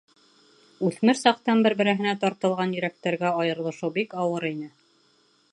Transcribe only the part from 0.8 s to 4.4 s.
Үҫмер саҡтан бер-береһенә тартылған йөрәктәргә айырылышыу бик